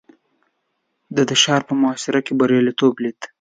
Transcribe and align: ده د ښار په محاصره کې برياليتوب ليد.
ده 1.15 1.21
د 1.29 1.31
ښار 1.41 1.61
په 1.69 1.73
محاصره 1.81 2.19
کې 2.25 2.33
برياليتوب 2.39 2.93
ليد. 3.03 3.19